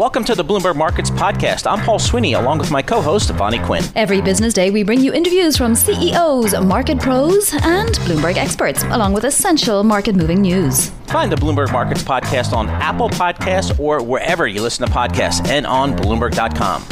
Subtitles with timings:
[0.00, 1.70] Welcome to the Bloomberg Markets Podcast.
[1.70, 3.84] I'm Paul Sweeney, along with my co-host, Vonnie Quinn.
[3.94, 9.12] Every business day, we bring you interviews from CEOs, market pros, and Bloomberg experts, along
[9.12, 10.88] with essential market-moving news.
[11.08, 15.66] Find the Bloomberg Markets Podcast on Apple Podcasts or wherever you listen to podcasts and
[15.66, 16.82] on Bloomberg.com.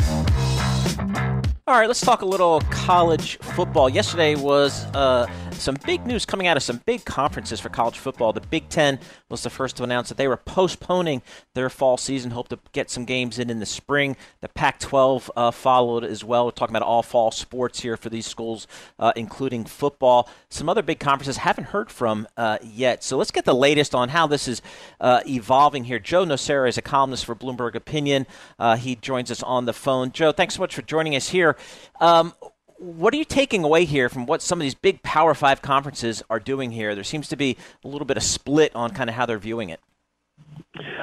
[1.66, 3.88] All right, let's talk a little college football.
[3.88, 5.27] Yesterday was uh,
[5.59, 8.32] some big news coming out of some big conferences for college football.
[8.32, 11.23] The Big Ten was the first to announce that they were postponing
[11.54, 14.16] their fall season, hope to get some games in in the spring.
[14.40, 16.46] The Pac 12 uh, followed as well.
[16.46, 18.66] We're talking about all fall sports here for these schools,
[18.98, 20.29] uh, including football.
[20.51, 23.02] Some other big conferences haven't heard from uh, yet.
[23.04, 24.62] So let's get the latest on how this is
[25.01, 25.98] uh, evolving here.
[25.98, 28.26] Joe Nocera is a columnist for Bloomberg Opinion.
[28.59, 30.12] Uh, he joins us on the phone.
[30.12, 31.56] Joe, thanks so much for joining us here.
[32.01, 32.32] Um,
[32.79, 36.23] what are you taking away here from what some of these big Power Five conferences
[36.30, 36.95] are doing here?
[36.95, 39.70] There seems to be a little bit of split on kind of how they're viewing
[39.70, 39.80] it.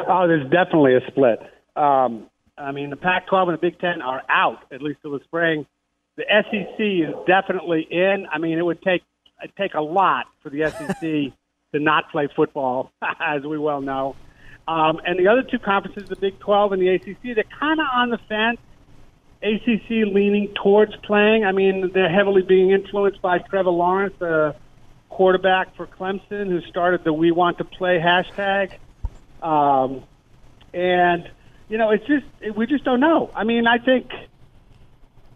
[0.07, 1.39] Oh, there's definitely a split.
[1.75, 5.23] Um, I mean, the Pac-12 and the Big Ten are out at least till the
[5.25, 5.65] spring.
[6.15, 8.25] The SEC is definitely in.
[8.31, 9.03] I mean, it would take
[9.43, 10.99] it'd take a lot for the SEC
[11.73, 14.15] to not play football, as we well know.
[14.67, 17.85] Um, and the other two conferences, the Big 12 and the ACC, they're kind of
[17.93, 18.57] on the fence.
[19.45, 21.45] ACC leaning towards playing.
[21.45, 24.56] I mean, they're heavily being influenced by Trevor Lawrence, the
[25.09, 28.73] quarterback for Clemson, who started the "We Want to Play" hashtag.
[29.44, 30.03] Um,
[30.73, 31.29] and
[31.69, 32.25] you know, it's just
[32.57, 33.29] we just don't know.
[33.35, 34.11] I mean, I think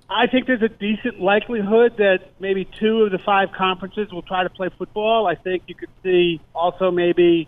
[0.09, 4.41] I think there's a decent likelihood that maybe two of the five conferences will try
[4.41, 5.27] to play football.
[5.27, 7.47] I think you could see also maybe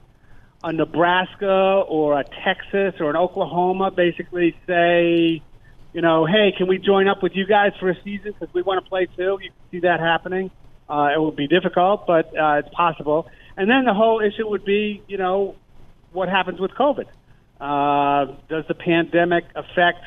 [0.64, 5.42] a Nebraska or a Texas or an Oklahoma basically say
[5.94, 8.62] you know, hey, can we join up with you guys for a season because we
[8.62, 9.38] want to play too?
[9.42, 10.52] You can see that happening.
[10.90, 13.30] Uh, it would be difficult, but uh, it's possible.
[13.58, 15.56] And then the whole issue would be, you know,
[16.12, 17.06] what happens with COVID?
[17.60, 20.04] Uh, does the pandemic affect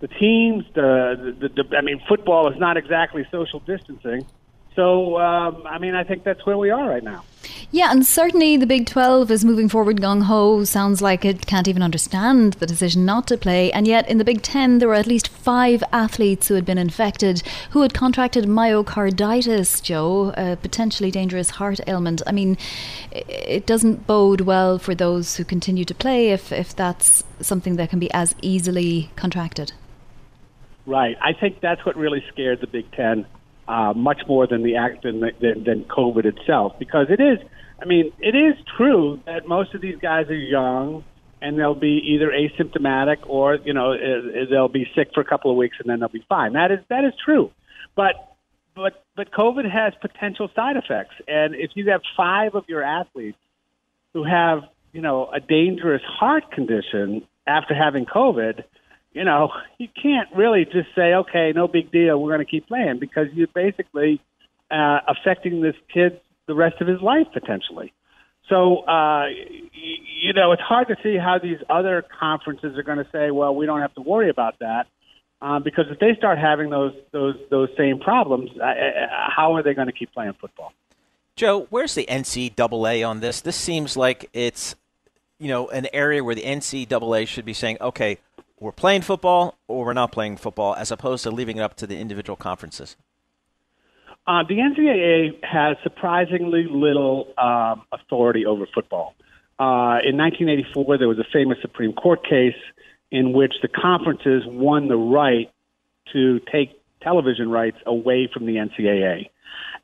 [0.00, 0.64] the teams?
[0.74, 4.26] The, the, the I mean, football is not exactly social distancing.
[4.76, 7.24] So, um, I mean, I think that's where we are right now.
[7.70, 10.64] Yeah, and certainly the Big 12 is moving forward gung ho.
[10.64, 13.72] Sounds like it can't even understand the decision not to play.
[13.72, 16.76] And yet, in the Big 10, there were at least five athletes who had been
[16.78, 22.20] infected who had contracted myocarditis, Joe, a potentially dangerous heart ailment.
[22.26, 22.58] I mean,
[23.12, 27.88] it doesn't bode well for those who continue to play if, if that's something that
[27.88, 29.72] can be as easily contracted.
[30.84, 31.16] Right.
[31.20, 33.26] I think that's what really scared the Big Ten
[33.68, 37.38] uh, much more than the act than, than, than COVID itself, because it is.
[37.80, 41.04] I mean, it is true that most of these guys are young,
[41.42, 43.94] and they'll be either asymptomatic or you know
[44.50, 46.54] they'll be sick for a couple of weeks and then they'll be fine.
[46.54, 47.50] That is that is true,
[47.94, 48.36] but
[48.74, 53.38] but but COVID has potential side effects, and if you have five of your athletes
[54.12, 54.60] who have
[54.92, 58.64] you know a dangerous heart condition after having COVID,
[59.16, 62.68] you know, you can't really just say, okay, no big deal, we're going to keep
[62.68, 64.20] playing because you're basically
[64.70, 67.92] uh, affecting this kid the rest of his life potentially.
[68.48, 69.26] So, uh,
[69.72, 73.56] you know, it's hard to see how these other conferences are going to say, well,
[73.56, 74.86] we don't have to worry about that.
[75.42, 78.72] Um, because if they start having those those those same problems, uh,
[79.28, 80.72] how are they going to keep playing football?
[81.34, 83.42] Joe, where's the NCAA on this?
[83.42, 84.76] This seems like it's
[85.38, 88.18] you know an area where the NCAA should be saying, okay,
[88.58, 91.86] we're playing football or we're not playing football, as opposed to leaving it up to
[91.86, 92.96] the individual conferences?
[94.26, 99.14] Uh, the NCAA has surprisingly little um, authority over football.
[99.58, 102.56] Uh, in 1984, there was a famous Supreme Court case
[103.10, 105.50] in which the conferences won the right
[106.12, 106.70] to take
[107.02, 109.30] television rights away from the NCAA.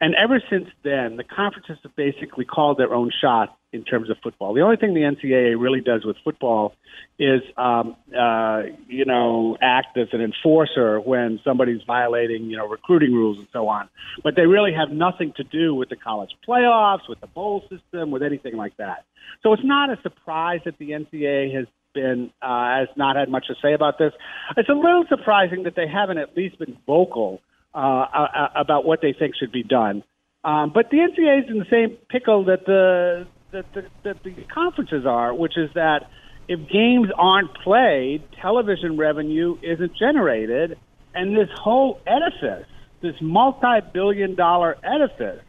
[0.00, 4.18] And ever since then, the conferences have basically called their own shot in terms of
[4.22, 4.52] football.
[4.52, 6.74] The only thing the NCAA really does with football
[7.18, 13.12] is, um, uh, you know, act as an enforcer when somebody's violating, you know, recruiting
[13.12, 13.88] rules and so on.
[14.22, 18.10] But they really have nothing to do with the college playoffs, with the bowl system,
[18.10, 19.04] with anything like that.
[19.42, 23.46] So it's not a surprise that the NCAA has been uh, has not had much
[23.48, 24.12] to say about this.
[24.56, 27.40] It's a little surprising that they haven't at least been vocal
[27.74, 30.02] uh, about what they think should be done.
[30.44, 34.34] Um, but the NCAA is in the same pickle that the that the, that the
[34.52, 36.10] conferences are, which is that
[36.48, 40.78] if games aren't played, television revenue isn't generated,
[41.14, 42.66] and this whole edifice,
[43.00, 45.42] this multi-billion-dollar edifice,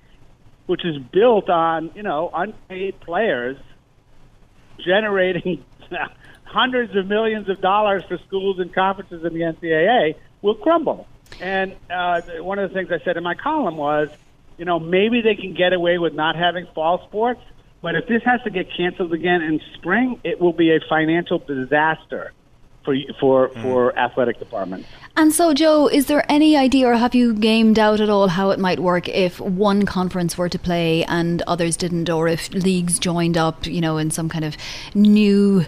[0.66, 3.58] which is built on you know unpaid players
[4.80, 5.64] generating
[6.44, 11.08] hundreds of millions of dollars for schools and conferences in the NCAA, will crumble.
[11.42, 14.10] And uh, one of the things I said in my column was,
[14.58, 17.42] you know, maybe they can get away with not having fall sports,
[17.84, 21.38] but if this has to get canceled again in spring, it will be a financial
[21.38, 22.32] disaster
[22.86, 23.62] for for mm.
[23.62, 24.88] for athletic departments.
[25.16, 28.50] And so, Joe, is there any idea, or have you gamed out at all how
[28.50, 32.98] it might work if one conference were to play and others didn't, or if leagues
[32.98, 34.58] joined up, you know, in some kind of
[34.96, 35.66] new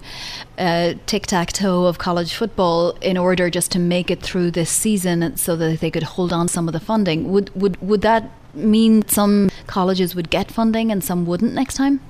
[0.58, 4.70] uh, tic tac toe of college football in order just to make it through this
[4.70, 7.30] season, so that they could hold on some of the funding?
[7.32, 12.02] Would would would that mean some colleges would get funding and some wouldn't next time?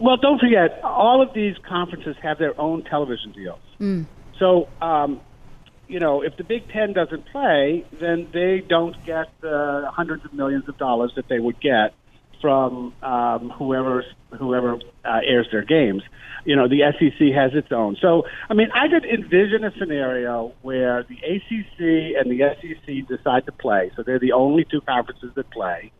[0.00, 3.58] Well, don't forget, all of these conferences have their own television deals.
[3.80, 4.06] Mm.
[4.38, 5.20] So, um,
[5.88, 10.32] you know, if the Big Ten doesn't play, then they don't get the hundreds of
[10.32, 11.94] millions of dollars that they would get
[12.40, 14.04] from um, whoever
[14.38, 16.02] whoever uh, airs their games.
[16.44, 17.96] You know, the SEC has its own.
[18.00, 23.44] So, I mean, I could envision a scenario where the ACC and the SEC decide
[23.44, 23.92] to play.
[23.94, 25.92] So they're the only two conferences that play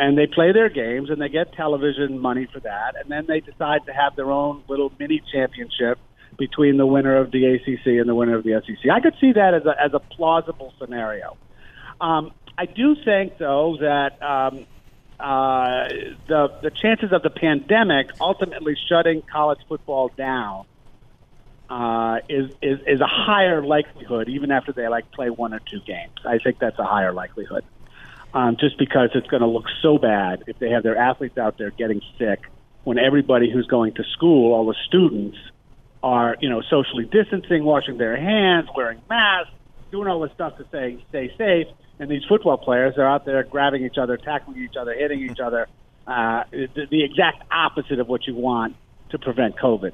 [0.00, 3.40] and they play their games and they get television money for that and then they
[3.40, 5.98] decide to have their own little mini championship
[6.38, 8.90] between the winner of the ACC and the winner of the SEC.
[8.90, 11.36] I could see that as a as a plausible scenario.
[12.00, 14.66] Um, I do think though that um,
[15.20, 15.88] uh,
[16.26, 20.64] the the chances of the pandemic ultimately shutting college football down
[21.68, 25.80] uh, is, is is a higher likelihood even after they like play one or two
[25.80, 26.12] games.
[26.24, 27.64] I think that's a higher likelihood
[28.32, 31.58] um, just because it's going to look so bad if they have their athletes out
[31.58, 32.40] there getting sick
[32.84, 35.36] when everybody who's going to school, all the students,
[36.02, 39.52] are you know socially distancing, washing their hands, wearing masks,
[39.90, 41.66] doing all this stuff to say stay safe,
[42.00, 45.38] and these football players are out there grabbing each other, tackling each other, hitting each
[45.38, 45.68] other,
[46.06, 48.74] uh, the, the exact opposite of what you want
[49.10, 49.92] to prevent COVID.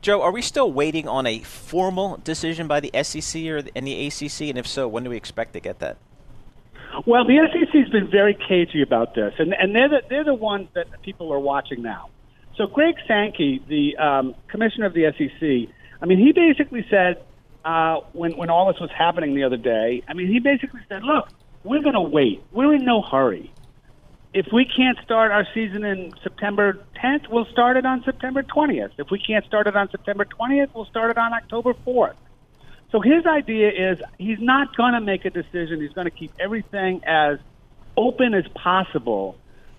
[0.00, 3.86] Joe, are we still waiting on a formal decision by the SEC or the, and
[3.86, 4.48] the ACC?
[4.48, 5.98] And if so, when do we expect to get that?
[7.04, 10.34] Well, the SEC has been very cagey about this, and and they're the, they're the
[10.34, 12.08] ones that people are watching now.
[12.56, 15.72] So Greg Sankey, the um, commissioner of the SEC,
[16.02, 17.22] I mean, he basically said
[17.64, 21.02] uh, when when all this was happening the other day, I mean, he basically said,
[21.02, 21.28] "Look,
[21.64, 22.42] we're going to wait.
[22.52, 23.52] We're in no hurry.
[24.32, 28.92] If we can't start our season in September 10th, we'll start it on September 20th.
[28.96, 32.14] If we can't start it on September 20th, we'll start it on October 4th."
[32.92, 35.80] So his idea is he's not going to make a decision.
[35.80, 37.38] He's going to keep everything as
[37.96, 39.36] open as possible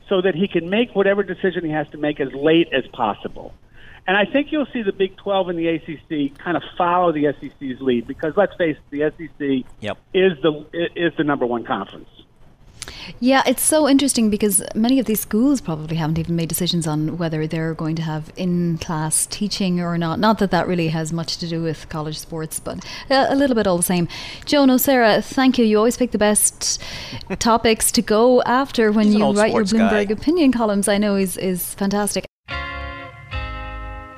[0.08, 3.54] so that he can make whatever decision he has to make as late as possible.
[4.08, 7.34] And I think you'll see the Big 12 and the ACC kind of follow the
[7.40, 9.98] SEC's lead because let's face it, the SEC yep.
[10.14, 10.66] is the
[10.96, 12.10] is the number one conference.
[13.20, 17.18] Yeah, it's so interesting because many of these schools probably haven't even made decisions on
[17.18, 20.20] whether they're going to have in class teaching or not.
[20.20, 23.56] Not that that really has much to do with college sports, but uh, a, little
[23.56, 24.08] bit all the same.
[24.46, 25.66] Joe Nocera, oh, thank you.
[25.66, 26.82] You always pick the best
[27.40, 30.14] topics to go after when He's you write your Bloomberg guy.
[30.14, 30.88] opinion columns.
[30.88, 32.31] I know is is fantastic.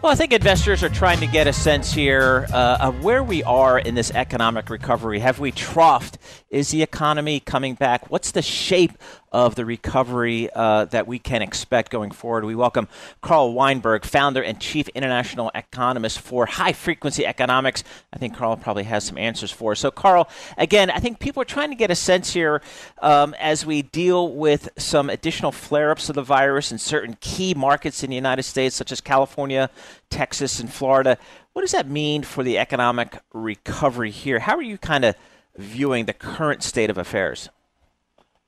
[0.03, 3.41] Well, I think investors are trying to get a sense here uh, of where we
[3.43, 5.19] are in this economic recovery.
[5.19, 6.15] Have we troughed?
[6.49, 8.11] Is the economy coming back?
[8.11, 8.91] What's the shape
[9.33, 12.45] of the recovery uh, that we can expect going forward.
[12.45, 12.87] We welcome
[13.21, 17.83] Carl Weinberg, founder and chief international economist for High Frequency Economics.
[18.13, 19.79] I think Carl probably has some answers for us.
[19.79, 22.61] So, Carl, again, I think people are trying to get a sense here
[23.01, 27.55] um, as we deal with some additional flare ups of the virus in certain key
[27.55, 29.69] markets in the United States, such as California,
[30.11, 31.17] Texas, and Florida.
[31.53, 34.39] What does that mean for the economic recovery here?
[34.39, 35.15] How are you kind of
[35.57, 37.49] viewing the current state of affairs?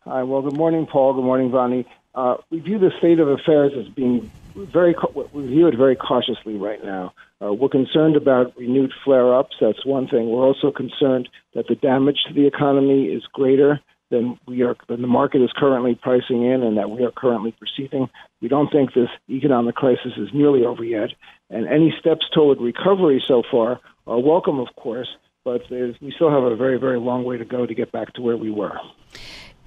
[0.08, 0.22] Hi.
[0.22, 1.16] Well, good morning, Paul.
[1.16, 1.84] Good morning, Vonnie.
[2.14, 4.94] Uh, we view the state of affairs as being very,
[5.34, 7.12] we view it very cautiously right now.
[7.44, 9.56] Uh, we're concerned about renewed flare-ups.
[9.60, 10.30] That's one thing.
[10.30, 13.80] We're also concerned that the damage to the economy is greater
[14.12, 17.56] than we are, than the market is currently pricing in, and that we are currently
[17.60, 18.08] perceiving.
[18.42, 21.10] We don't think this economic crisis is nearly over yet,
[21.50, 25.10] and any steps toward recovery so far are welcome, of course,
[25.44, 28.22] but we still have a very, very long way to go to get back to
[28.22, 28.80] where we were.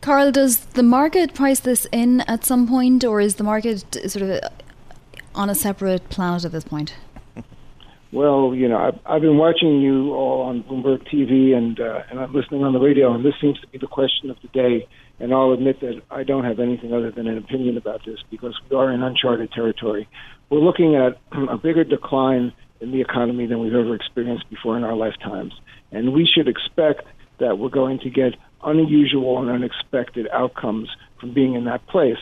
[0.01, 4.23] Carl, does the market price this in at some point, or is the market sort
[4.23, 4.41] of
[5.35, 6.95] on a separate planet at this point?
[8.13, 12.21] well, you know, I've, I've been watching you all on Bloomberg TV and uh, and
[12.21, 14.89] I'm listening on the radio, and this seems to be the question of the day.
[15.21, 18.55] And I'll admit that I don't have anything other than an opinion about this because
[18.71, 20.09] we are in uncharted territory.
[20.49, 24.85] We're looking at a bigger decline in the economy than we've ever experienced before in
[24.85, 25.53] our lifetimes,
[25.91, 27.03] and we should expect
[27.41, 28.35] that we're going to get
[28.65, 30.89] unusual and unexpected outcomes
[31.21, 32.19] from being in that place.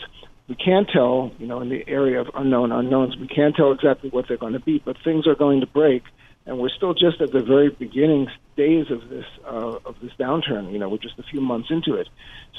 [0.48, 4.10] We can't tell, you know, in the area of unknown unknowns, we can't tell exactly
[4.10, 6.02] what they're going to be, but things are going to break,
[6.44, 10.72] and we're still just at the very beginning days of this uh, of this downturn.
[10.72, 12.08] You know, we're just a few months into it.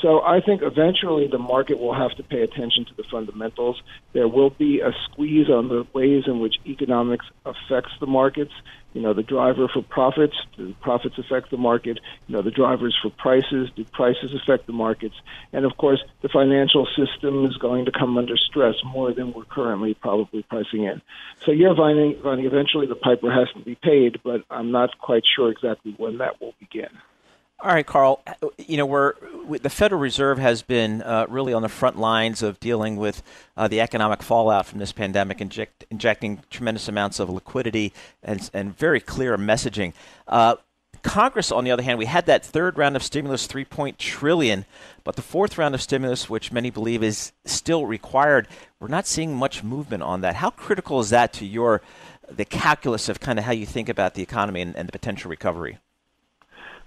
[0.02, 3.82] So I think eventually the market will have to pay attention to the fundamentals.
[4.14, 8.54] There will be a squeeze on the ways in which economics affects the markets.
[8.94, 12.00] You know, the driver for profits, do profits affect the market?
[12.28, 15.14] You know, the drivers for prices, do prices affect the markets?
[15.54, 19.46] And of course, the financial system is going to come under stress more than we're
[19.46, 21.02] currently probably pricing in.
[21.46, 25.52] So yeah, Vonnie eventually the piper has to be paid, but I'm not quite sure
[25.52, 26.90] exactly when that will begin.
[27.60, 28.22] All right, Carl.
[28.60, 29.14] You know, we're
[29.58, 33.24] the Federal Reserve has been uh, really on the front lines of dealing with
[33.56, 38.78] uh, the economic fallout from this pandemic, inject, injecting tremendous amounts of liquidity and, and
[38.78, 39.94] very clear messaging.
[40.28, 40.58] Uh,
[41.02, 44.66] Congress, on the other hand, we had that third round of stimulus, three point trillion,
[45.04, 48.48] but the fourth round of stimulus, which many believe is still required,
[48.80, 50.36] we're not seeing much movement on that.
[50.36, 51.82] How critical is that to your
[52.30, 55.30] the calculus of kind of how you think about the economy and, and the potential
[55.30, 55.80] recovery?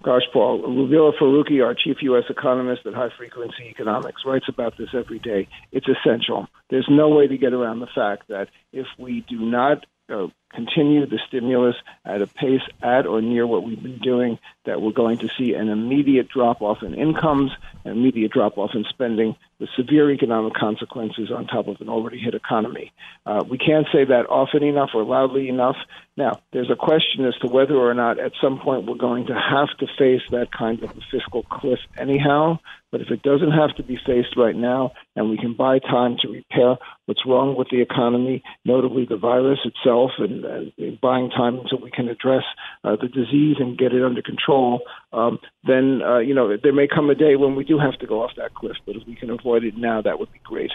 [0.03, 2.25] Gosh, Paul, Rubeela Farooqi, our chief U.S.
[2.31, 5.47] economist at High Frequency Economics, writes about this every day.
[5.73, 6.47] It's essential.
[6.71, 11.07] There's no way to get around the fact that if we do not uh, continue
[11.07, 15.19] the stimulus at a pace at or near what we've been doing, that we're going
[15.19, 17.53] to see an immediate drop off in incomes,
[17.85, 22.19] an immediate drop off in spending, with severe economic consequences on top of an already
[22.19, 22.93] hit economy.
[23.27, 25.77] Uh, we can't say that often enough or loudly enough.
[26.17, 29.35] Now, there's a question as to whether or not at some point we're going to
[29.35, 32.59] have to face that kind of a fiscal cliff anyhow.
[32.91, 36.17] But if it doesn't have to be faced right now, and we can buy time
[36.23, 36.77] to repair
[37.07, 41.91] what's wrong with the economy, notably the virus itself, and, and buying time until we
[41.91, 42.45] can address
[42.85, 44.81] uh, the disease and get it under control,
[45.13, 48.07] um, then uh, you know there may come a day when we do have to
[48.07, 48.77] go off that cliff.
[48.87, 50.73] But if we can avoid it now, that would be great.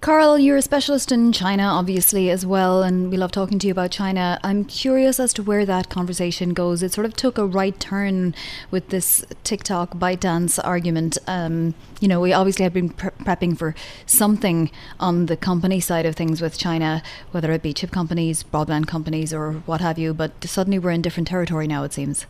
[0.00, 3.70] Carl, you're a specialist in China, obviously, as well, and we love talking to you
[3.70, 4.38] about China.
[4.42, 6.82] I'm curious as to where that conversation goes.
[6.82, 8.34] It sort of took a right turn
[8.70, 11.16] with this TikTok ByteDance argument.
[11.26, 13.74] Um, you know, we obviously had been pre- prepping for
[14.04, 14.70] something
[15.00, 19.32] on the company side of things with China, whether it be chip companies, broadband companies,
[19.32, 22.26] or what have you, but suddenly we're in different territory now, it seems.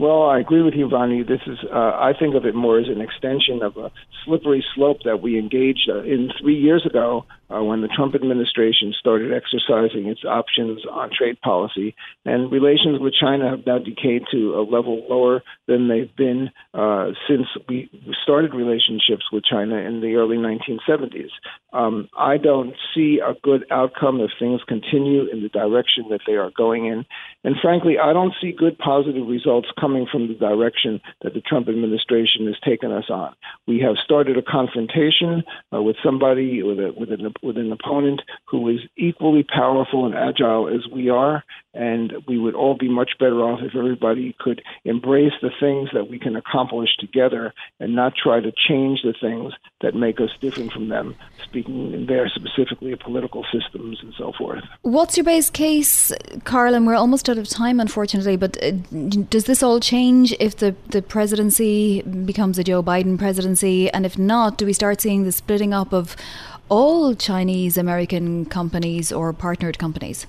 [0.00, 1.24] Well, I agree with you, Vonnie.
[1.24, 3.92] This is, uh, I think of it more as an extension of a
[4.24, 8.94] slippery slope that we engaged uh, in three years ago uh, when the Trump administration
[8.98, 11.94] started exercising its options on trade policy.
[12.24, 17.10] And relations with China have now decayed to a level lower than they've been uh,
[17.28, 17.90] since we
[18.22, 21.30] started relationships with China in the early 1970s.
[21.72, 26.34] Um, I don't see a good outcome if things continue in the direction that they
[26.34, 27.04] are going in.
[27.44, 31.68] And frankly, I don't see good positive results coming from the direction that the Trump
[31.68, 33.34] administration has taken us on.
[33.66, 35.42] We have started a confrontation
[35.72, 40.14] uh, with somebody, with, a, with an with an opponent who is equally powerful and
[40.14, 44.60] agile as we are, and we would all be much better off if everybody could
[44.84, 49.52] embrace the things that we can accomplish together and not try to change the things
[49.80, 54.64] that make us different from them, speaking there specifically of political systems and so forth.
[54.82, 56.12] What's your base case,
[56.44, 56.74] Carl?
[56.74, 58.72] And we're almost out of time, unfortunately, but uh,
[59.30, 63.90] does this all change if the, the presidency becomes a Joe Biden presidency?
[63.90, 66.16] And if not, do we start seeing the splitting up of
[66.70, 70.26] all Chinese American companies or partnered companies?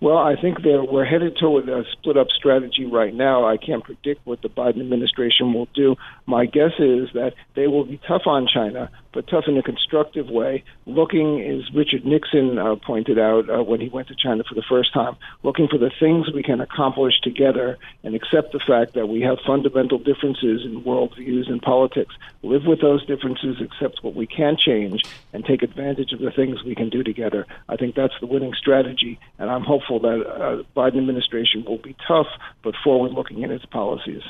[0.00, 3.46] Well, I think that we're headed toward a split up strategy right now.
[3.46, 5.96] I can't predict what the Biden administration will do.
[6.24, 10.28] My guess is that they will be tough on China, but tough in a constructive
[10.28, 14.54] way, looking, as Richard Nixon uh, pointed out uh, when he went to China for
[14.54, 18.94] the first time, looking for the things we can accomplish together and accept the fact
[18.94, 22.14] that we have fundamental differences in worldviews and politics.
[22.42, 25.02] Live with those differences, accept what we can change,
[25.32, 27.46] and take advantage of the things we can do together.
[27.68, 31.96] I think that's the winning strategy, and I'm hopeful that uh, Biden administration will be
[32.06, 32.28] tough
[32.62, 34.22] but forward looking in its policies.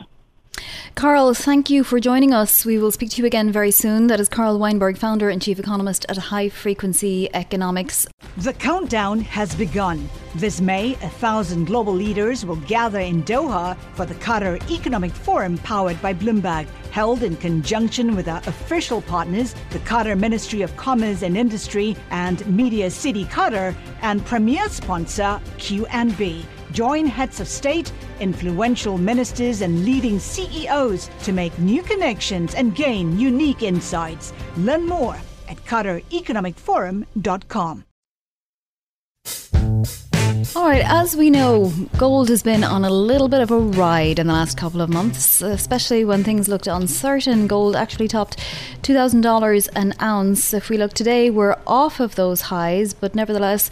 [0.95, 2.65] Carl, thank you for joining us.
[2.67, 4.09] We will speak to you again very soon.
[4.09, 8.07] That is Carl Weinberg, founder and chief economist at High Frequency Economics.
[8.37, 10.09] The countdown has begun.
[10.35, 15.57] This May, a thousand global leaders will gather in Doha for the Qatar Economic Forum
[15.59, 21.23] powered by Bloomberg, held in conjunction with our official partners, the Qatar Ministry of Commerce
[21.23, 26.45] and Industry and Media City Qatar, and premier sponsor QNB.
[26.73, 33.19] Join heads of state, influential ministers, and leading CEOs to make new connections and gain
[33.19, 34.33] unique insights.
[34.57, 35.17] Learn more
[35.49, 37.85] at QatarEconomicForum.com.
[40.57, 44.19] All right, as we know, gold has been on a little bit of a ride
[44.19, 47.47] in the last couple of months, especially when things looked uncertain.
[47.47, 48.39] Gold actually topped
[48.83, 50.55] $2,000 an ounce.
[50.55, 53.71] If we look today, we're off of those highs, but nevertheless,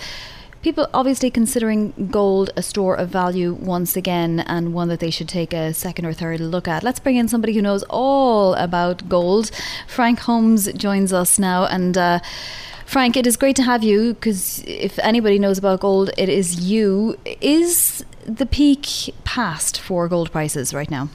[0.63, 5.29] people obviously considering gold a store of value once again and one that they should
[5.29, 6.83] take a second or third look at.
[6.83, 9.51] Let's bring in somebody who knows all about gold.
[9.87, 12.21] Frank Holmes joins us now and uh,
[12.87, 16.71] Frank, it is great to have you because if anybody knows about gold, it is
[16.71, 17.19] you.
[17.43, 21.11] Is the peak past for gold prices right now?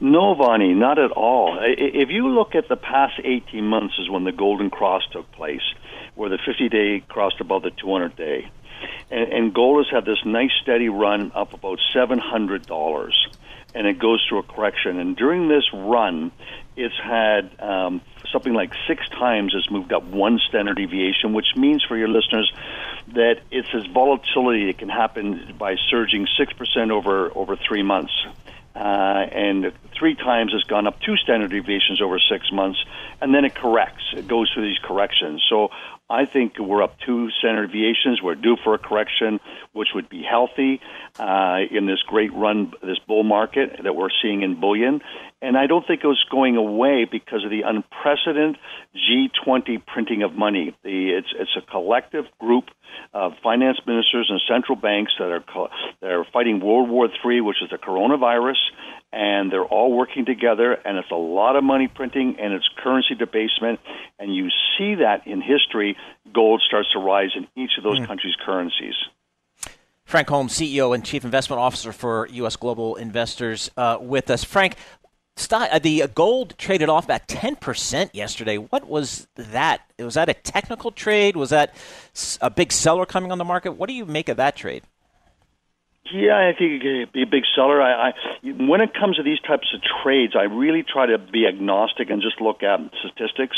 [0.00, 1.58] No, Vonnie, not at all.
[1.62, 5.62] If you look at the past 18 months, is when the Golden Cross took place,
[6.14, 8.50] where the 50 day crossed above the 200 day.
[9.10, 13.12] And, and gold has had this nice steady run up about $700,
[13.74, 14.98] and it goes through a correction.
[14.98, 16.32] And during this run,
[16.76, 18.00] it's had um,
[18.32, 22.52] something like six times has moved up one standard deviation, which means for your listeners
[23.14, 28.12] that it's this volatility that can happen by surging six percent over over three months.
[28.74, 28.78] Uh,
[29.30, 32.84] and three times it's gone up two standard deviations over six months,
[33.20, 34.02] and then it corrects.
[34.16, 35.44] It goes through these corrections.
[35.48, 35.70] So
[36.08, 38.20] I think we're up two standard deviations.
[38.22, 39.40] We're due for a correction,
[39.72, 40.80] which would be healthy
[41.18, 45.00] uh, in this great run, this bull market that we're seeing in bullion.
[45.40, 48.58] And I don't think it was going away because of the unprecedented
[48.94, 50.76] G20 printing of money.
[50.82, 52.64] The, it's, it's a collective group
[53.14, 55.44] of finance ministers and central banks that are,
[56.00, 58.60] that are fighting World War III, which is the coronavirus,
[59.14, 63.14] and they're all working together, and it's a lot of money printing and it's currency
[63.14, 63.78] debasement.
[64.18, 65.96] And you see that in history,
[66.34, 68.06] gold starts to rise in each of those mm.
[68.06, 68.94] countries' currencies.
[70.04, 72.56] Frank Holmes, CEO and Chief Investment Officer for U.S.
[72.56, 74.42] Global Investors, uh, with us.
[74.42, 74.76] Frank,
[75.52, 78.58] uh, the gold traded off about 10% yesterday.
[78.58, 79.82] What was that?
[79.98, 81.36] Was that a technical trade?
[81.36, 81.74] Was that
[82.40, 83.72] a big seller coming on the market?
[83.72, 84.82] What do you make of that trade?
[86.12, 87.80] Yeah, I think it could be a big seller.
[87.80, 88.12] I, I,
[88.42, 92.20] when it comes to these types of trades, I really try to be agnostic and
[92.20, 93.56] just look at statistics,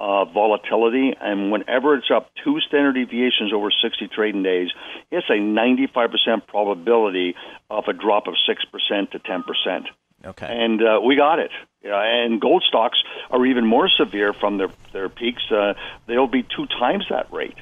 [0.00, 4.70] uh, volatility, and whenever it's up two standard deviations over 60 trading days,
[5.12, 7.36] it's a 95% probability
[7.70, 9.84] of a drop of 6% to 10%.
[10.24, 10.46] Okay.
[10.48, 11.50] And uh, we got it.
[11.82, 12.98] Yeah, and gold stocks
[13.30, 15.42] are even more severe from their their peaks.
[15.50, 15.74] Uh,
[16.06, 17.58] they'll be two times that rate.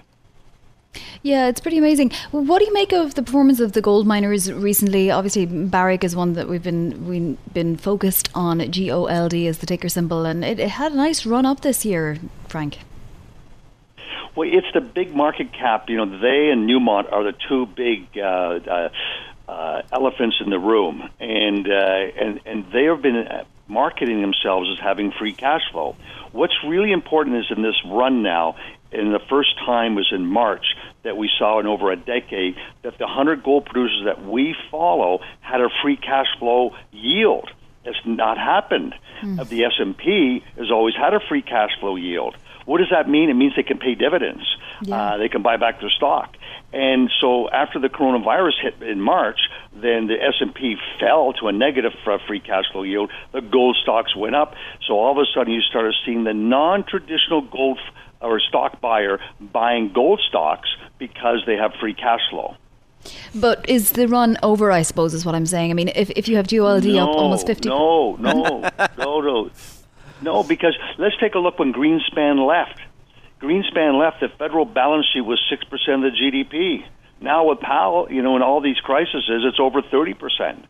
[1.23, 2.11] Yeah, it's pretty amazing.
[2.33, 5.11] What do you make of the performance of the gold miners recently?
[5.11, 8.61] Obviously, Barrick is one that we've been we've been focused on.
[8.71, 11.47] G O L D is the ticker symbol, and it, it had a nice run
[11.47, 12.79] up this year, Frank.
[14.35, 15.89] Well, it's the big market cap.
[15.89, 18.89] You know, they and Newmont are the two big uh, uh,
[19.49, 23.27] uh, elephants in the room, and uh, and and they have been
[23.69, 25.97] marketing themselves as having free cash flow.
[26.33, 28.57] What's really important is in this run now,
[28.93, 30.65] and the first time was in March
[31.03, 35.21] that we saw in over a decade that the 100 gold producers that we follow
[35.41, 37.51] had a free cash flow yield.
[37.85, 38.95] It's not happened.
[39.23, 39.49] Mm.
[39.49, 42.37] The S&P has always had a free cash flow yield.
[42.65, 43.29] What does that mean?
[43.29, 44.45] It means they can pay dividends.
[44.83, 45.15] Yeah.
[45.15, 46.37] Uh, they can buy back their stock.
[46.73, 49.39] And so after the coronavirus hit in March,
[49.75, 51.93] then the S&P fell to a negative
[52.27, 53.11] free cash flow yield.
[53.33, 54.55] The gold stocks went up.
[54.87, 57.79] So all of a sudden you started seeing the non-traditional gold
[58.23, 62.57] or stock buyer buying gold stocks because they have free cash flow.
[63.35, 64.71] But is the run over?
[64.71, 65.71] I suppose is what I'm saying.
[65.71, 68.33] I mean, if if you have GOLD no, up almost fifty, no, no,
[68.99, 69.51] no, no,
[70.21, 72.81] no, because let's take a look when Greenspan left.
[73.41, 76.85] Greenspan left, the federal balance sheet was six percent of the GDP.
[77.23, 80.67] Now with Powell, you know, in all these crises, it's over thirty percent.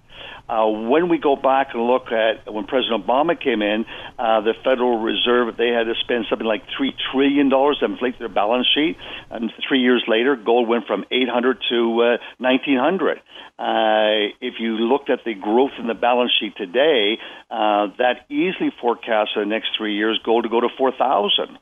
[0.49, 3.87] Uh, when we go back and look at when President Obama came in,
[4.19, 8.19] uh, the Federal Reserve they had to spend something like three trillion dollars to inflate
[8.19, 8.97] their balance sheet,
[9.31, 13.19] and three years later, gold went from 800 to uh, 1900.
[13.59, 17.19] Uh, if you looked at the growth in the balance sheet today,
[17.51, 21.59] uh, that easily forecasts the next three years gold to go to 4,000.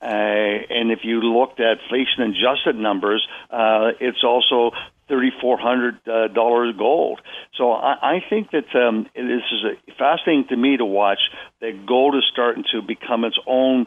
[0.00, 4.72] Uh, and if you looked at inflation adjusted numbers, uh, it's also
[5.08, 7.20] 3,400 uh, dollars gold.
[7.56, 11.20] So I, I think that um, this is fascinating to me to watch
[11.60, 13.86] that gold is starting to become its own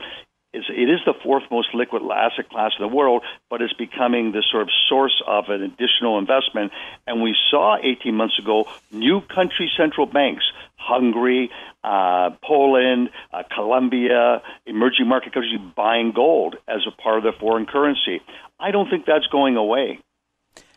[0.52, 4.32] it's, it is the fourth most liquid asset class in the world, but it's becoming
[4.32, 6.72] the sort of source of an additional investment.
[7.06, 10.44] And we saw 18 months ago new country central banks,
[10.76, 11.52] Hungary,
[11.84, 17.68] uh, Poland, uh, Colombia, emerging market countries buying gold as a part of their foreign
[17.68, 18.22] currency.
[18.60, 20.00] I don't think that's going away.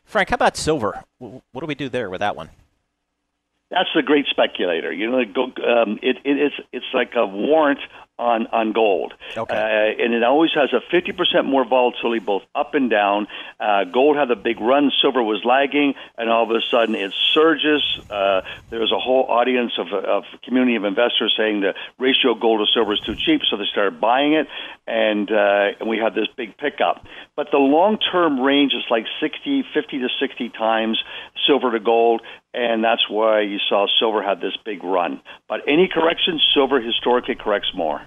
[0.04, 1.02] Frank, how about silver?
[1.18, 2.50] What do we do there with that one?
[3.70, 4.92] That's the great speculator.
[4.92, 7.80] You know, um, it, it, it's it's like a warrant
[8.22, 9.54] on on gold, okay.
[9.54, 13.26] uh, and it always has a fifty percent more volatility both up and down.
[13.58, 17.12] Uh, gold had a big run, silver was lagging, and all of a sudden it
[17.34, 17.82] surges.
[18.08, 22.40] Uh, there was a whole audience of of community of investors saying the ratio of
[22.40, 24.46] gold to silver is too cheap, so they started buying it,
[24.86, 27.04] and uh, and we had this big pickup.
[27.34, 31.02] But the long term range is like 60, 50 to sixty times
[31.46, 32.22] silver to gold,
[32.54, 35.20] and that's why you saw silver have this big run.
[35.48, 38.02] But any correction, silver historically corrects more.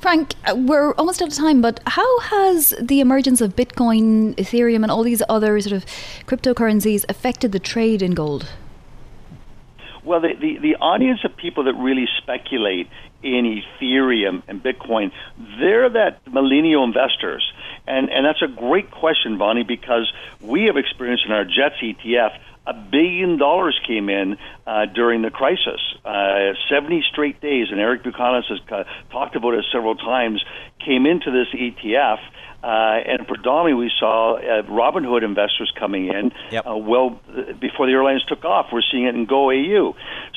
[0.00, 4.90] Frank, we're almost out of time, but how has the emergence of Bitcoin, Ethereum, and
[4.90, 5.84] all these other sort of
[6.24, 8.50] cryptocurrencies affected the trade in gold?
[10.02, 12.88] Well, the, the, the audience of people that really speculate
[13.22, 15.12] in Ethereum and Bitcoin,
[15.58, 17.52] they're that millennial investors.
[17.86, 20.10] And, and that's a great question, Vonnie, because
[20.40, 25.30] we have experienced in our JETS ETF a billion dollars came in uh, during the
[25.30, 25.80] crisis.
[26.04, 30.44] Uh, 70 straight days, and Eric Balchunas has uh, talked about it several times,
[30.84, 32.18] came into this ETF.
[32.62, 36.66] Uh, and predominantly, we saw uh, Robinhood investors coming in yep.
[36.66, 37.18] uh, well
[37.58, 38.66] before the airlines took off.
[38.70, 39.94] We're seeing it in GoAU.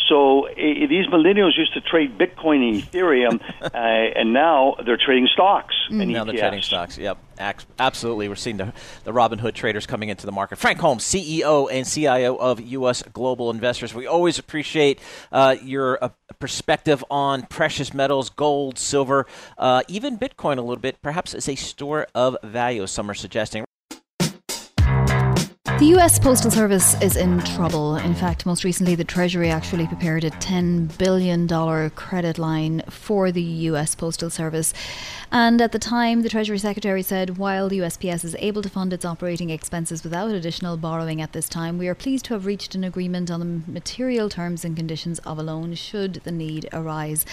[0.07, 5.75] So these millennials used to trade Bitcoin and Ethereum, uh, and now they're trading stocks.
[5.89, 6.01] Mm.
[6.01, 6.25] And now ETFs.
[6.27, 6.97] they're trading stocks.
[6.97, 7.17] Yep,
[7.79, 8.27] absolutely.
[8.27, 8.73] We're seeing the,
[9.05, 10.57] the Robinhood traders coming into the market.
[10.57, 13.01] Frank Holmes, CEO and CIO of U.S.
[13.13, 13.93] Global Investors.
[13.93, 14.99] We always appreciate
[15.31, 19.25] uh, your uh, perspective on precious metals, gold, silver,
[19.87, 23.65] even Bitcoin a little bit, perhaps as a store of value, some are suggesting.
[25.79, 27.95] The US Postal Service is in trouble.
[27.95, 33.41] In fact, most recently, the Treasury actually prepared a $10 billion credit line for the
[33.41, 34.73] US Postal Service.
[35.31, 38.93] And at the time, the Treasury Secretary said while the USPS is able to fund
[38.93, 42.75] its operating expenses without additional borrowing at this time, we are pleased to have reached
[42.75, 47.25] an agreement on the material terms and conditions of a loan should the need arise.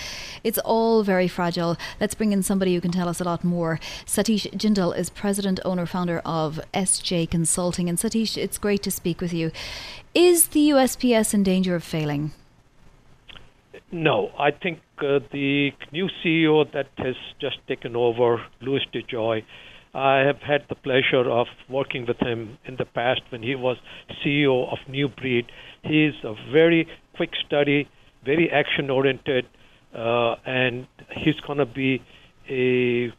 [0.43, 1.77] It's all very fragile.
[2.01, 3.79] Let's bring in somebody who can tell us a lot more.
[4.07, 7.89] Satish Jindel is president, owner, founder of SJ Consulting.
[7.89, 9.51] And Satish, it's great to speak with you.
[10.15, 12.33] Is the USPS in danger of failing?
[13.93, 19.43] No, I think uh, the new CEO that has just taken over, Louis DeJoy,
[19.93, 23.77] I have had the pleasure of working with him in the past when he was
[24.25, 25.47] CEO of New Breed.
[25.83, 27.89] He is a very quick study,
[28.25, 29.47] very action oriented,
[29.93, 32.01] uh, and he's going to be
[32.49, 33.13] a,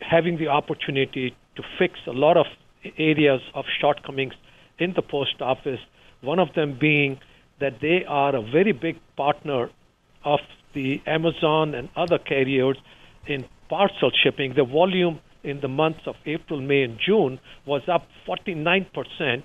[0.00, 2.46] having the opportunity to fix a lot of
[2.98, 4.34] areas of shortcomings
[4.78, 5.80] in the post office.
[6.20, 7.20] One of them being
[7.60, 9.70] that they are a very big partner
[10.24, 10.40] of
[10.74, 12.76] the Amazon and other carriers
[13.26, 14.54] in parcel shipping.
[14.54, 19.42] The volume in the months of April, May, and June was up 49%,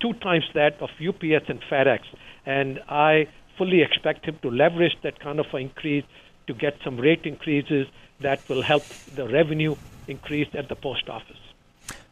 [0.00, 2.00] two times that of UPS and FedEx.
[2.46, 3.28] And I
[3.58, 6.04] fully expect him to leverage that kind of increase
[6.46, 7.86] to get some rate increases
[8.20, 9.76] that will help the revenue
[10.08, 11.51] increase at the post office.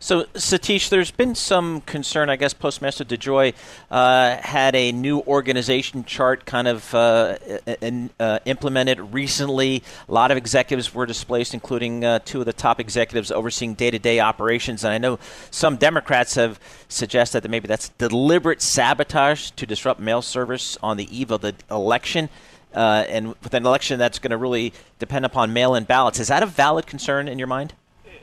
[0.02, 2.30] So, Satish, there's been some concern.
[2.30, 3.52] I guess Postmaster DeJoy
[3.90, 7.36] uh, had a new organization chart kind of uh,
[7.82, 9.82] in, uh, implemented recently.
[10.08, 13.90] A lot of executives were displaced, including uh, two of the top executives overseeing day
[13.90, 14.84] to day operations.
[14.84, 15.18] And I know
[15.50, 16.58] some Democrats have
[16.88, 21.54] suggested that maybe that's deliberate sabotage to disrupt mail service on the eve of the
[21.70, 22.30] election.
[22.72, 26.18] Uh, and with an election that's going to really depend upon mail in ballots.
[26.18, 27.74] Is that a valid concern in your mind?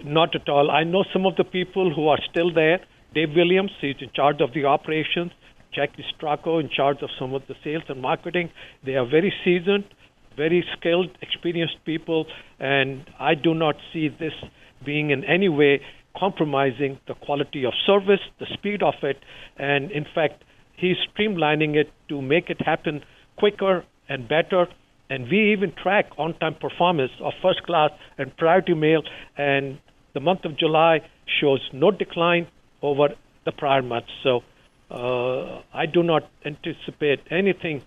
[0.03, 0.69] Not at all.
[0.71, 2.79] I know some of the people who are still there.
[3.13, 5.31] Dave Williams, he's in charge of the operations.
[5.75, 8.49] Jakki Strako in charge of some of the sales and marketing.
[8.85, 9.85] They are very seasoned,
[10.35, 12.25] very skilled, experienced people,
[12.59, 14.33] and I do not see this
[14.85, 15.81] being in any way
[16.17, 19.17] compromising the quality of service, the speed of it,
[19.57, 20.43] and in fact,
[20.75, 23.03] he's streamlining it to make it happen
[23.37, 24.67] quicker and better
[25.09, 29.01] and we even track on-time performance of first class and priority mail
[29.37, 29.79] and
[30.17, 30.95] the month of July
[31.39, 32.47] shows no decline
[32.81, 33.09] over
[33.45, 34.07] the prior month.
[34.23, 34.43] So
[34.89, 37.83] uh, I do not anticipate anything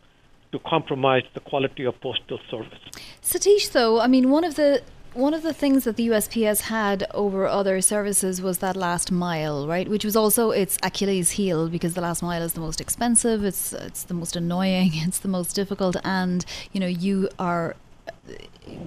[0.52, 2.78] to compromise the quality of postal service.
[3.20, 4.80] Satish, though, I mean, one of the
[5.12, 9.66] one of the things that the USPS had over other services was that last mile,
[9.66, 9.88] right?
[9.88, 13.72] Which was also its Achilles heel because the last mile is the most expensive, it's
[13.72, 17.74] it's the most annoying, it's the most difficult, and you know you are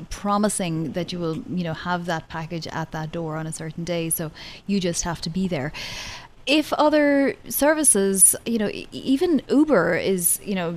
[0.09, 3.83] promising that you will you know have that package at that door on a certain
[3.83, 4.31] day so
[4.67, 5.73] you just have to be there
[6.45, 10.75] if other services, you know, even Uber is, you know,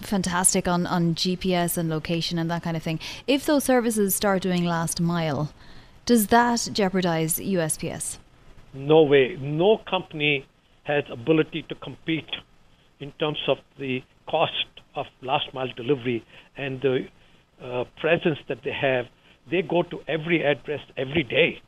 [0.00, 2.98] fantastic on, on GPS and location and that kind of thing.
[3.26, 5.52] If those services start doing last mile,
[6.06, 8.18] does that jeopardize USPS?
[8.72, 9.36] No way.
[9.40, 10.46] No company
[10.84, 12.30] has ability to compete
[13.00, 16.24] in terms of the cost of last mile delivery
[16.56, 17.06] and the
[17.62, 19.06] uh, presence that they have.
[19.50, 21.60] They go to every address every day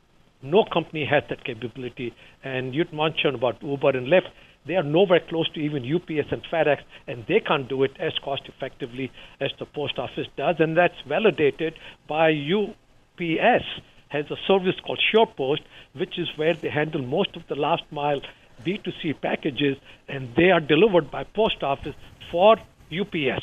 [0.43, 2.15] no company has that capability.
[2.43, 4.29] And you'd mentioned about Uber and Lyft.
[4.67, 8.13] They are nowhere close to even UPS and FedEx, and they can't do it as
[8.25, 10.57] cost effectively as the post office does.
[10.59, 11.75] And that's validated
[12.09, 13.65] by UPS
[14.09, 15.63] has a service called SurePost,
[15.95, 18.21] which is where they handle most of the last mile
[18.65, 21.95] B2C packages, and they are delivered by post office
[22.31, 22.57] for
[22.93, 23.43] UPS.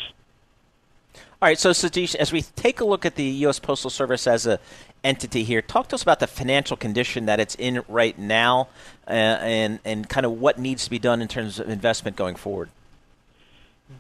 [1.42, 3.60] All right, so Satish, as we take a look at the U.S.
[3.60, 4.60] Postal Service as a
[5.06, 8.68] entity here, talk to us about the financial condition that it's in right now,
[9.08, 12.36] uh, and and kind of what needs to be done in terms of investment going
[12.36, 12.70] forward.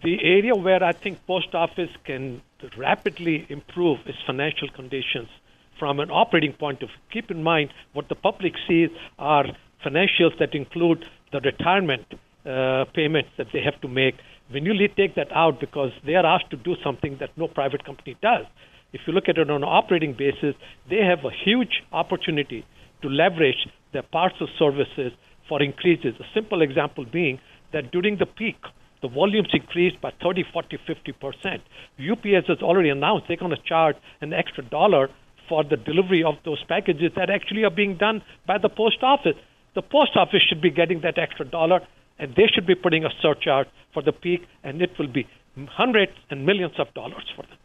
[0.03, 2.41] The area where I think post office can
[2.75, 5.29] rapidly improve its financial conditions
[5.79, 6.97] from an operating point of view.
[7.13, 9.45] Keep in mind what the public sees are
[9.85, 12.05] financials that include the retirement
[12.45, 14.15] uh, payments that they have to make
[14.51, 17.85] when you take that out because they are asked to do something that no private
[17.85, 18.45] company does,
[18.93, 20.55] if you look at it on an operating basis,
[20.89, 22.65] they have a huge opportunity
[23.01, 25.11] to leverage their parts of services
[25.47, 26.15] for increases.
[26.19, 27.39] A simple example being
[27.73, 28.57] that during the peak,
[29.01, 31.61] the volumes increased by 30, 40, 50 percent.
[31.99, 35.09] UPS has already announced they're going to charge an extra dollar
[35.47, 39.35] for the delivery of those packages that actually are being done by the post office.
[39.75, 41.81] The post office should be getting that extra dollar
[42.19, 45.27] and they should be putting a surcharge for the peak, and it will be
[45.67, 47.57] hundreds and millions of dollars for them.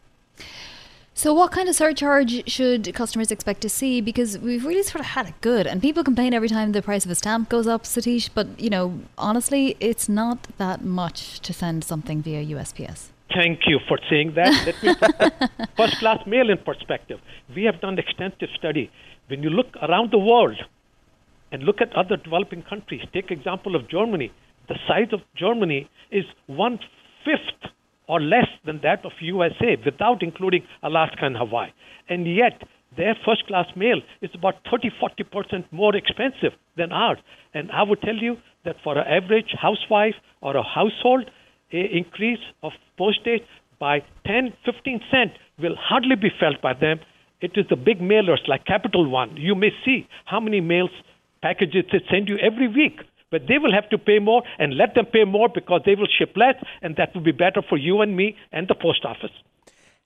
[1.16, 4.00] So, what kind of surcharge should customers expect to see?
[4.00, 7.04] Because we've really sort of had it good, and people complain every time the price
[7.04, 8.30] of a stamp goes up, Satish.
[8.34, 13.10] But you know, honestly, it's not that much to send something via USPS.
[13.32, 14.50] Thank you for saying that.
[14.66, 17.20] Let me first class mail in perspective.
[17.54, 18.90] We have done extensive study.
[19.28, 20.56] When you look around the world
[21.52, 24.32] and look at other developing countries, take example of Germany
[24.68, 26.78] the size of Germany is one
[27.24, 27.72] fifth
[28.08, 31.70] or less than that of USA without including Alaska and Hawaii.
[32.08, 32.62] And yet,
[32.96, 37.18] their first class mail is about 30 40% more expensive than ours.
[37.52, 41.30] And I would tell you that for an average housewife or a household,
[41.72, 43.42] an increase of postage
[43.80, 47.00] by 10 15 cent will hardly be felt by them.
[47.40, 49.36] It is the big mailers like Capital One.
[49.36, 50.90] You may see how many mails
[51.42, 53.00] packages they send you every week
[53.34, 56.06] but they will have to pay more and let them pay more because they will
[56.18, 59.32] ship less, and that will be better for you and me and the post office.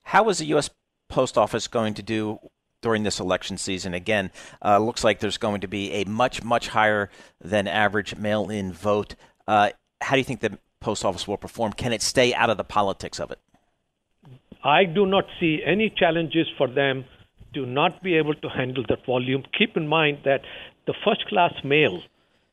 [0.03, 0.71] How is the U.S.
[1.11, 2.39] Post Office going to do
[2.81, 3.93] during this election season?
[3.93, 4.31] Again,
[4.65, 8.73] uh, looks like there's going to be a much, much higher than average mail in
[8.73, 9.15] vote.
[9.47, 11.75] Uh, how do you think the Post Office will perform?
[11.75, 13.39] Can it stay out of the politics of it?
[14.65, 17.05] I do not see any challenges for them
[17.53, 19.43] to not be able to handle that volume.
[19.59, 20.41] Keep in mind that
[20.87, 22.01] the first class mail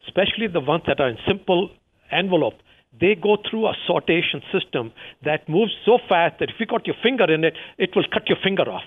[0.06, 1.70] especially the ones that are in simple
[2.12, 2.56] envelope,
[3.00, 4.92] they go through a sortation system
[5.24, 8.28] that moves so fast that if you got your finger in it, it will cut
[8.28, 8.84] your finger off.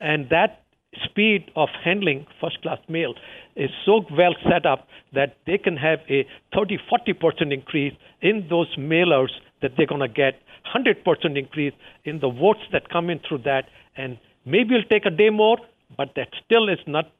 [0.00, 0.62] And that
[1.04, 3.14] speed of handling first class mail
[3.56, 8.74] is so well set up that they can have a 30 40% increase in those
[8.76, 9.30] mailers
[9.62, 10.40] that they're going to get,
[10.74, 11.72] 100% increase
[12.04, 13.68] in the votes that come in through that.
[13.96, 15.58] And maybe it'll take a day more,
[15.96, 17.10] but that still is not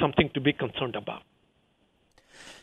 [0.00, 1.22] something to be concerned about.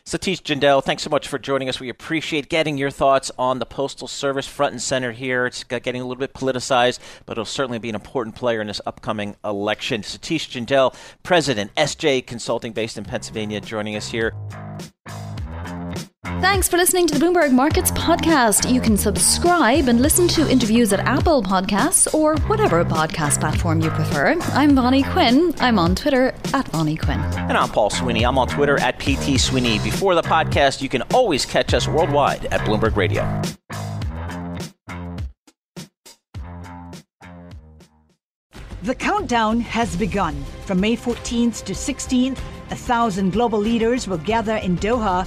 [0.06, 1.80] Satish Jindel, thanks so much for joining us.
[1.80, 5.46] We appreciate getting your thoughts on the Postal Service front and center here.
[5.46, 8.80] It's getting a little bit politicized, but it'll certainly be an important player in this
[8.86, 10.02] upcoming election.
[10.02, 14.32] Satish Jindel, President, SJ Consulting, based in Pennsylvania, joining us here.
[16.40, 18.70] Thanks for listening to the Bloomberg Markets podcast.
[18.70, 23.88] You can subscribe and listen to interviews at Apple Podcasts or whatever podcast platform you
[23.90, 24.36] prefer.
[24.52, 25.54] I'm Vonnie Quinn.
[25.60, 27.20] I'm on Twitter at Vonnie Quinn.
[27.20, 28.24] And I'm Paul Sweeney.
[28.24, 29.78] I'm on Twitter at PT Sweeney.
[29.78, 33.22] Before the podcast, you can always catch us worldwide at Bloomberg Radio.
[38.82, 40.44] The countdown has begun.
[40.66, 42.38] From May 14th to 16th,
[42.70, 45.26] a thousand global leaders will gather in Doha